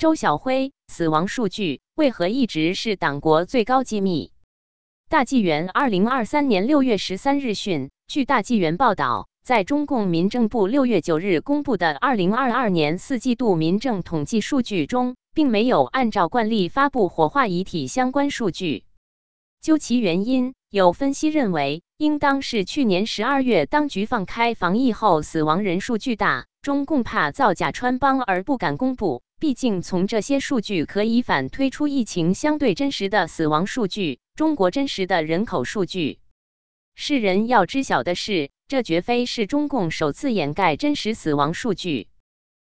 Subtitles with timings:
[0.00, 4.32] 周晓辉，死亡数据为何一直是党国最高机密？
[5.10, 18.84] 大纪元二零二三年六月十三日讯，据大纪元报道，在中共民政部六月九日公布的二零二二年四季度民政统计数据中，并没有按照惯例发布火化遗体相关数据。
[19.60, 29.22] 究其原因，有分析认为，应当是去年十二月当局放开防疫后，死亡人数巨大，中共怕造假穿帮而不敢公布。
[29.38, 36.18] 毕竟，从这些数据可以反推出疫情相对真实的死亡数据，中国真实的人口数据。
[36.94, 42.08] 世人要知晓的是，这绝非是中共首次掩盖真实死亡数据。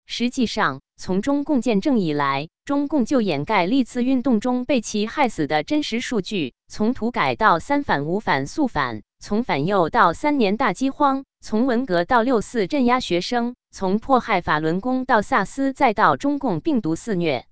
[0.07, 6.55] 实际上，从中共建政以来，中共就掩盖历次运动中被其害死的真实数据。
[6.69, 13.57] 从土改到三反五反肃反，从反右到三年大饥荒，从文革到六四镇压学生。
[13.75, 17.47] 从迫害法轮功到萨斯，再到中共病毒肆虐，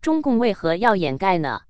[0.00, 1.62] 中共为何要掩盖呢？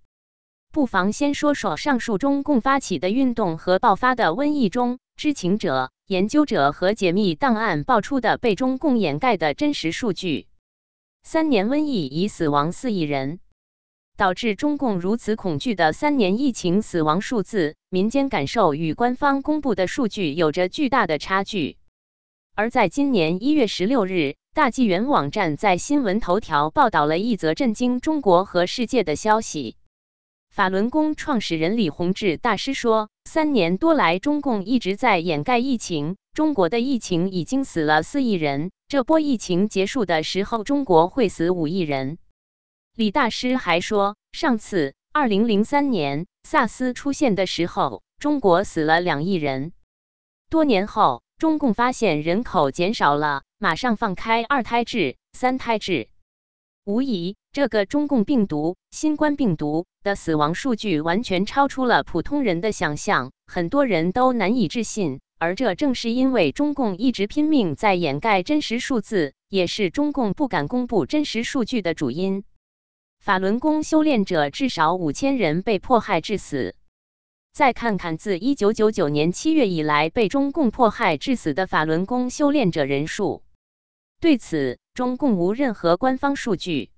[0.71, 10.47] 不妨先说说上述中共发起的运动和爆发的瘟疫中，知情者、研究者和解密档案爆出的被中共掩盖的真实数据。
[11.23, 13.41] 三年瘟疫已死亡四亿人，
[14.19, 21.79] 导致中共如此恐惧的三年疫情死亡数字，民间感受与官方公布的数据有着巨大的差距。
[22.55, 29.77] 而在今年一月十六日，大纪元网站在新闻头条报道了一则震惊中国和世界的消息。
[30.51, 38.73] 法轮功创始人李洪志大师说：“三年多来，中共一直在掩盖疫情，中国的疫情已经死了四亿人。
[38.89, 42.19] 这波疫情结束的时候，中国会死五亿人。”
[42.97, 49.73] 李大师还说：“上次二零零三年萨斯出现的时候，中国死了两亿人。
[50.51, 56.11] 多年后。”中共发现人口减少了，马上放开二胎制、三胎制。
[56.85, 65.21] 无疑，这个中共病毒、新冠病毒的死亡数据完全超出了普通人的想象，很多人都难以置信。
[65.39, 72.45] 而这正是因为中共一直拼命在掩盖真实数字，也是中共不敢公布真实数据的主因。
[73.19, 76.75] 法轮功修炼者至少五千人被迫害致死。
[77.53, 83.43] 再看看自1999年7月以来被中共迫害致死的法轮功修炼者人数，
[84.21, 86.91] 对此中共无任何官方数据。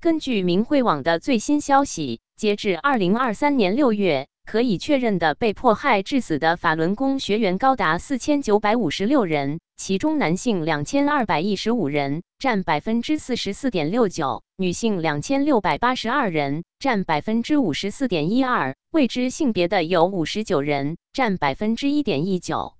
[0.00, 4.28] 根据明慧网的最新消息，截至2023年6月。
[4.44, 22.74] 可以确认的被迫害致死的法轮功学员高达四千九百五十六人，其中男性两千二百一十五人，占百分之四十四点六九；女性两千六百八十二人，占百分之五十四点一二；未知性别的有五十九人，占百分之一点一九。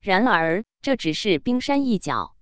[0.00, 2.34] 然而，这只是冰山一角。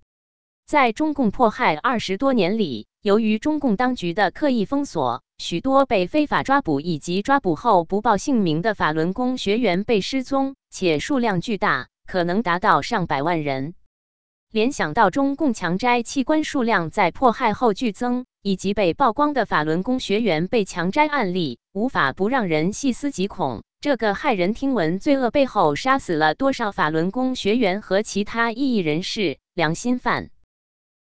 [0.67, 13.73] 在中共迫害二十多年里，由于中共当局的刻意封锁，许多被非法抓捕以及抓捕后不报姓名的法轮功学员被失踪，且数量巨大，可能达到上百万人。
[14.53, 23.63] 联想到中共强摘器官数量在迫害后剧增，以及被曝光的法轮功学员被强摘案例，无法不让人细思极恐。
[23.81, 30.29] 这个骇人听闻罪恶背后，杀死了多少法轮功学员和其他异议人士、良心犯？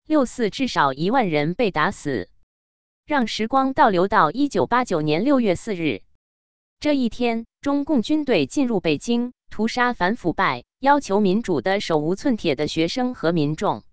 [0.08, 2.30] 六四至少一万人被打死。
[3.06, 6.02] 让时光倒流到一九八九年六月四日，
[6.80, 13.84] 这一天，中共军队进入北京，屠杀反腐败、要求民主的手无寸铁的学生和民众。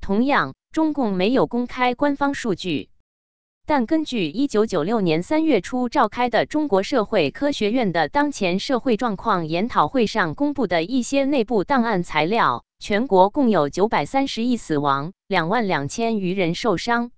[0.00, 2.90] 同样，中共没有公开官方数据，
[3.66, 12.64] 但根据一九九六年三月初召开的中国社会科学院的当前社会状况研讨会上公布的一些内部档案材料。
[12.78, 17.12] 全国共有九百三十亿死亡，两万两千余人受伤。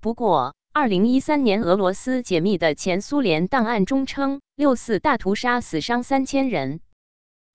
[0.00, 6.80] 不过，二零一三年俄罗斯解密的前苏联档案中称，六四大屠杀死伤三千人。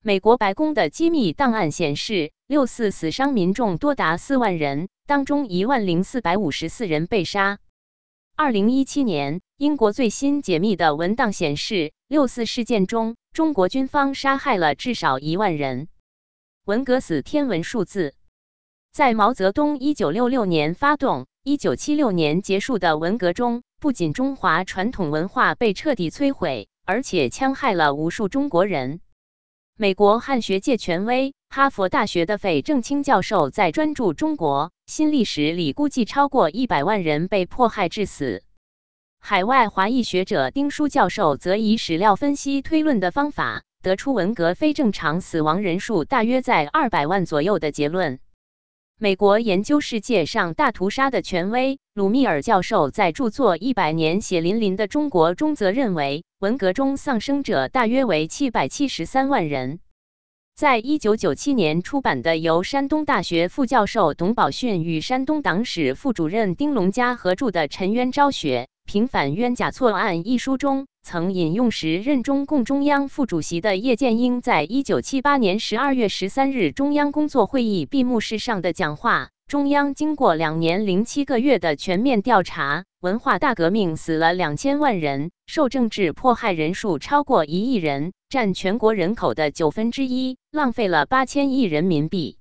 [0.03, 7.57] 美国白宫的机密档案显示，六四死伤民众多达四万人，当中一万零四百五十四人被杀。
[8.43, 15.89] 二零一七年，英国最新解密的文档显示，六四事件中，中国军方杀害了至少一万人。
[16.65, 18.15] 文革死天文数字，
[18.91, 29.01] 在毛泽东一九六六年发动、一九七六年结束的文革中，不仅中华传统文化被彻底摧毁，而且戕害了无数中国人。
[29.77, 38.43] 美国汉学界权威、哈佛大学的费正清教授在专注中国新历史里，估计超过一百万人被迫害致死。
[39.21, 43.63] 海外华裔学者丁书教授则以史料分析推论的方法。
[43.81, 48.19] 得出文革非正常死亡人数大约在二百万左右的结论。
[48.99, 59.79] 美国研究世界上大屠杀的权威鲁密尔教授在著作《一百年血淋淋的中国》中则认为，文革中丧生者大约为七百七十三万人。
[60.55, 88.13] 在一九九七年出版的由山东大学副教授董宝训与山东党史副主任丁龙家合著的《沉冤昭雪：平反冤假错案》一书中，曾引用时任中共中央副主席的叶剑英在一九七八年十二月十三日中央工作会议闭幕式上的讲话：中央经过两年零七个月的全面调查，文化大革命死了两千万人，受政治迫害人数超过一亿人。
[88.29, 92.37] 占全国人口的九分之一，浪费了八千亿人民币。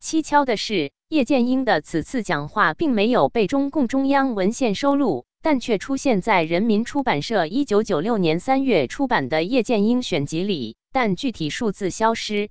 [0.00, 12.50] 蹊跷的是，叶剑英的此次讲话并没有被中共中央文献收录，但却出现在人民出版社一九九六年三月出版的《叶剑英选集》里，但具体数字消失。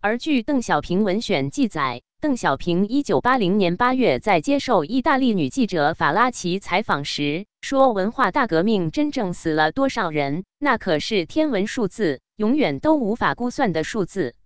[0.00, 10.44] 而据邓小平文选记载，邓小平一九八零年八月在接受意大利女记者法拉奇采访时说：“文化大革命真正死了多少人？
[10.60, 14.36] 那可是天文数字，永远都无法估算的数字。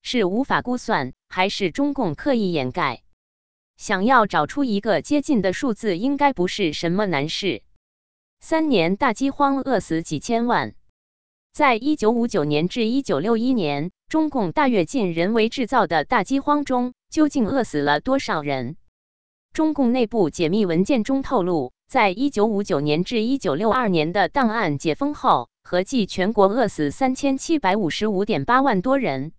[0.00, 3.02] 是无法估算，还是中共刻意掩盖？
[3.76, 7.62] 想要找出一个接近的数字，应该不是什么难事。
[8.40, 10.74] 三年大饥荒，饿死几千万。
[11.52, 18.76] 在一九五九年至一九六一年，中共大跃进人为制造的大饥荒中。”究竟饿死了多少人？
[19.52, 29.32] 中共内部解密文件中透露，在一九五九年至一九六二年的档案解封后，合计全国饿死三千七百五十五点八万多人，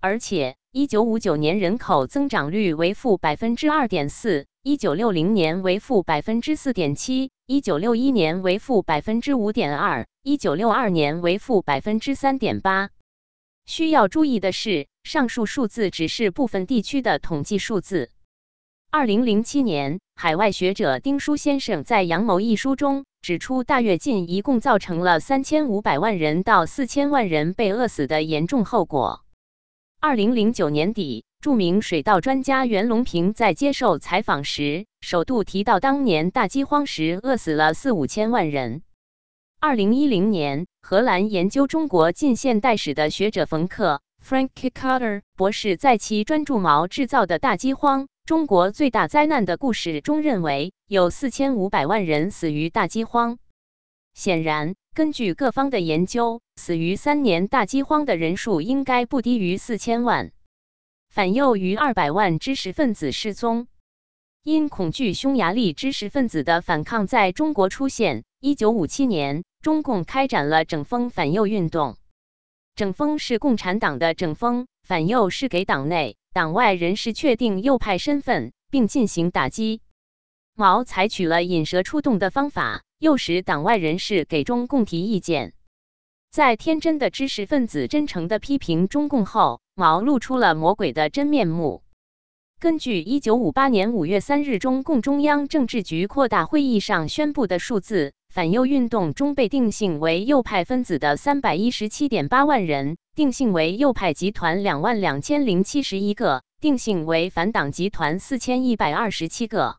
[0.00, 12.90] 而且一九五九年人口增长率为负百分之二点四，一九六零年为负百分之四点七，一九六一年为负百分之五点二，一九六二年为负百分之三点八。
[13.66, 14.86] 需要注意的是。
[15.04, 18.08] 上述数字只是部分地区的统计数字。
[18.92, 29.24] 二零零七年，海外学者丁书先生在《阳谋》一书中指出，大跃进一共造成了三千五百万人到四千万人被饿死的严重后果。
[30.00, 38.82] 二零零九年底，著名水稻专家袁隆平在接受采访时，首度提到当年大饥荒时饿死了四五千万人。
[39.64, 44.02] 二零一零年，荷兰研究中国近现代史的学者冯克。
[44.20, 53.38] （Frankie Carter 博士在其专注毛制造的大饥荒：中国最大灾难的故事中认为，有四千五百万人死于大饥荒。
[54.14, 60.32] 显然，根据各方的研究，死于三年大饥荒的人数应该不低于四千万。
[61.08, 63.68] 反右逾二百万知识分子失踪，
[64.42, 68.24] 因恐惧匈牙利知识分子的反抗在中国出现。
[68.40, 71.96] 一九五七年，中共开展了整风反右运动。
[72.74, 79.80] 整风是共产党的整风，反右是给党内、党外人士确定右派身份，并进行打击。
[80.56, 85.52] 毛采取了引蛇出洞的方法，诱使党外人士给中共提意见。
[86.30, 91.84] 在天真的知识分子真诚的批评中共后，毛露出了魔鬼的真面目。
[92.58, 98.12] 根据一九五八年五月三日中共中央政治局扩大会议上宣布的数字。
[98.32, 109.76] 反右运动中被定性为右派分子的三百一十七点八万人，定性为右派集团两万两千零七十一个，定性为反党集团四千一百二十七个。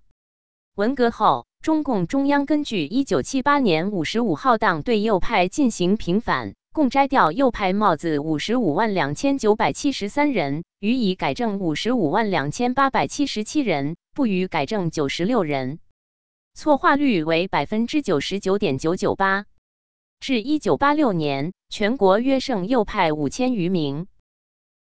[0.75, 15.79] 文革后，中共中央根据一九七八年五十五号档对右派进行平反，共摘掉右派帽子五十五万两千九百七十三人，予以改正五十五万两千八百七十七人，不予改正九十六人。
[16.55, 19.45] 错话率为百分之九十九点九九八。
[20.19, 24.07] 至一九八六年，全国约剩右派五千余名。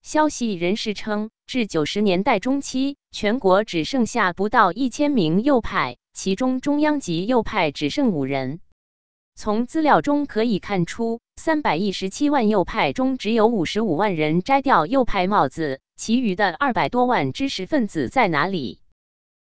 [0.02, 8.61] 消息人士称，至九十年代中期，全国只剩下不到一千名右派，其中中央级右派只剩五人。
[9.35, 18.82] 从资料中可以看出，三百一十七万右派中只有五十五万人摘掉右派帽子，其余的二百多万知识分子在哪里？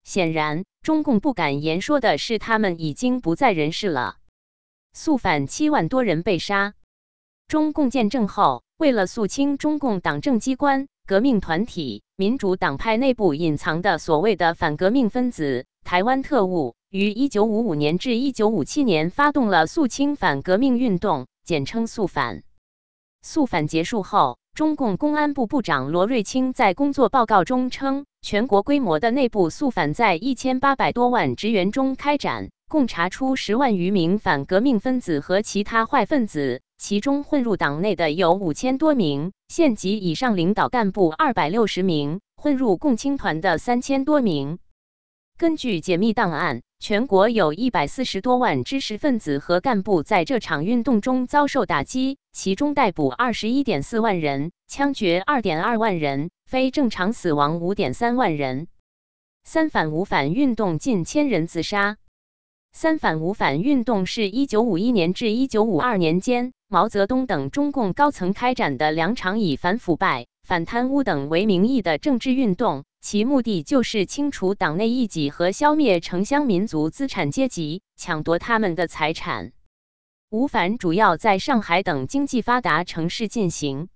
[0.04, 0.64] 显然。
[0.82, 4.16] 中共不敢言说的是，他们已经不在人世了。
[4.94, 6.72] 肃反七万多人被杀。
[7.48, 22.42] 中共建政后，为了肃清中共党政机关、革命团体、民主党派内部隐藏的所谓的反革命分子、台湾特务，于一九五五年至一九五七年发动了肃清反革命运动，简称肃反。
[23.20, 24.39] 肃反结束后。
[24.54, 44.58] 中共公安部部长罗瑞卿在工作报告中称，全国规模的内部肃反在一千八百多万职员中开展，共查出十万余名反革命分子和其他坏分子，其中混入党内的有五千多名，县级以上领导干部二百六十名，混入共青团的三千多名。
[45.38, 58.68] 根据解密档案，全国有一百四十多万知识分子和干部在这场运动中遭受打击，其中逮捕二十一点四万人，枪决二点二万人，非正常死亡五点三万人。
[59.42, 61.96] 三反五反运动近千人自杀。
[62.72, 70.26] 三反五反运动是一九五一年至一九五二年间，毛泽东等中共高层开展的两场以反腐败。
[70.46, 79.52] 反贪污等为名义的政治运动，其目的就是清除党内异己和消灭城乡民族资产阶级，抢夺他们的财产。
[80.30, 83.88] 吴凡主要在上海等经济发达城市进行。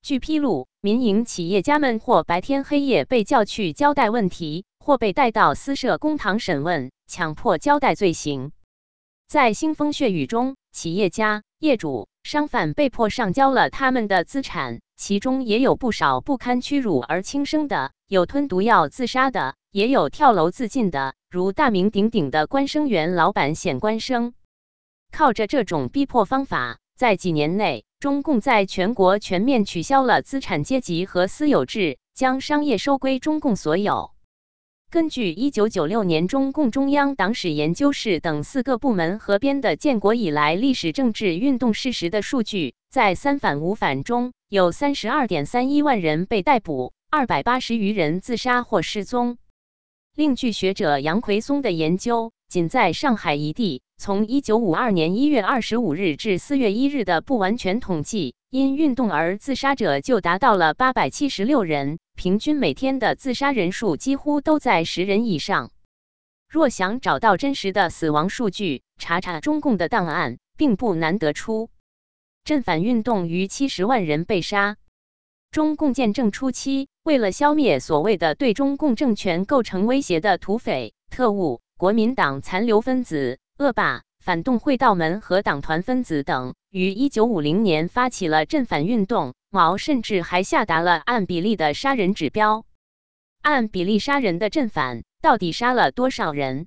[0.00, 8.52] 据披露，民营企业家们或白天黑夜被叫去交代问题，或被带到私设公堂审问，强迫交代罪行。
[9.26, 14.80] 在腥风血雨中，企业家、业主、商贩被迫上交了他们的资产。
[14.96, 24.32] 其中也有不少不堪屈辱而轻生的，有吞毒药自杀的，也有跳楼自尽的，如大名鼎鼎的关生园老板显关生。
[25.12, 34.12] 靠着这种逼迫方法，在几年内，中共在全国全面取消了资产阶级和私有制，将商业收归中共所有。
[34.90, 49.36] 根据一九九六年中共中央党史研究室等四个部门合编的建国以来历史政治运动事实的数据，在三反五反中有三十二点三一万人被逮捕，二百八十余人自杀或失踪。
[50.16, 61.98] 另据学者杨奎松的研究，仅在上海一地，从一九五二年一月二十五日至四月一日的不完全统计，因运动而自杀者就达到了八百七十六人。
[62.14, 65.72] 平均每天的自杀人数几乎都在十人以上。
[66.48, 71.68] 若想找到真实的死亡数据，查查中共的档案，并不难得出。
[72.44, 74.76] 镇反运动逾七十万人被杀。
[75.50, 89.34] 中共建政初期，为了消灭所谓的对中共政权构成威胁的土匪、特务、国民党残留分子、恶霸、反动会道门和党团分子等，于一九五零年发起了镇反运动。
[89.50, 92.66] 毛甚至还下达了按比例的杀人指标，
[93.40, 96.66] 按比例杀人的镇反到底杀了多少人？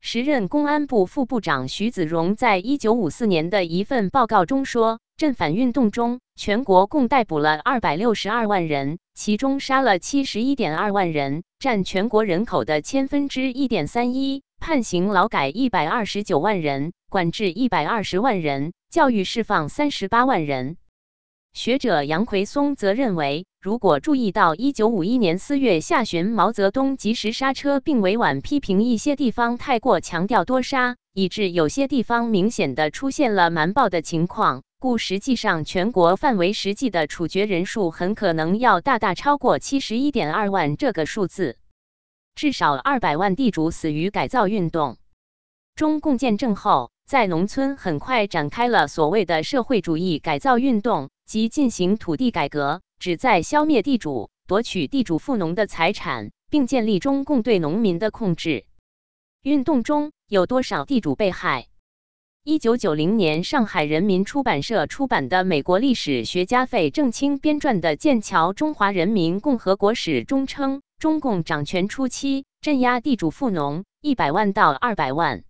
[0.00, 20.76] 时任公安部副部长徐子荣在一九五四年的一份报告中说，镇反运动中，全国共逮捕了二百六十二万人，其中杀了七十一点二万人，占全国人口的千分之一点三一，判刑劳改一百二十九万人，管制一百二十万人，教育释放三十八万人。
[21.52, 41.56] 学者杨奎松则认为，如果注意到一九五一年四月下旬毛泽东及时刹车，并委婉批评一些地方太过强调多杀，以致有些地方明显的出现了瞒报的情况，故实际上全国范围实际的处决人数很可能要大大超过七十一点二万这个数字。
[42.36, 44.96] 至少二百万地主死于改造运动。
[45.74, 51.10] 中共建政后，在农村很快展开了所谓的社会主义改造运动。
[51.26, 58.64] 即进行土地改革，旨在消灭地主，夺取地主富农的财产，并建立中共对农民的控制。
[59.42, 61.66] 运动中有多少地主被害？
[62.44, 75.44] 一九九零年，上海人民出版社出版的美国历史学家费正清编撰的《剑桥中华人民共和国史》中称，中共掌权初期镇压地主富农一百万到二百万。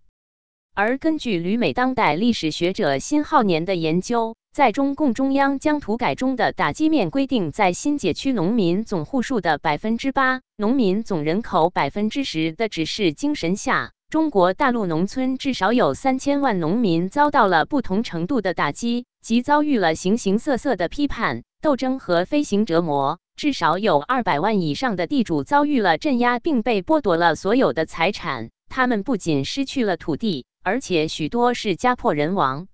[0.73, 4.35] 而根据旅美当代历史学者辛浩年的研究。
[4.57, 28.49] 在中共中央将土改中的打击面规定在新解区农民总户数的百分之八、农民总人口百分之十的指示精神下，中国大陆农村至少有三千万农民遭到了不同程度的打击，即遭遇了形形色色的批判、斗争和飞行折磨；至少有二百万以上的地主遭遇了镇压，并被剥夺了所有的财产。
[28.67, 32.67] 他们不仅失去了土地，而且许多是家破人亡。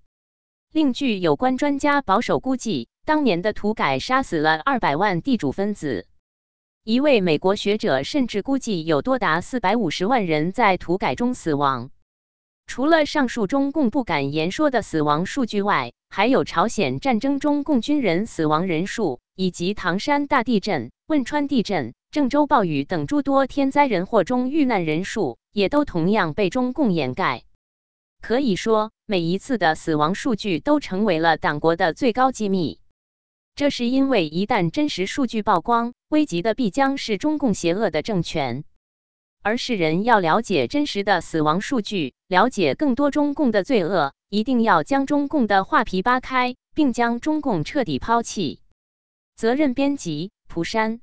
[0.72, 6.06] 另据有关专家保守估计，当年的土改杀死了二百万地主分子。
[6.82, 11.90] 一位美国学者甚至估计有多达四百五十万人在土改中死亡。
[12.66, 27.42] 除了上述中共不敢言说的死亡数据外，还有朝鲜战争中共军人死亡人数，以及唐山大地震、汶川地震、郑州暴雨等诸多天灾人祸中遇难人数，也都同样被中共掩盖。
[28.22, 32.80] 可以说，每一次的死亡数据都成为了党国的最高机密。
[33.54, 38.64] 这是因为，一旦真实数据曝光，危及的必将是中共邪恶的政权。
[39.42, 48.60] 而世人要了解真实的死亡数据，了解更多中共的罪恶，一定要将中共的画皮扒开，并将中共彻底抛弃。
[49.36, 51.00] 责任编辑：蒲山。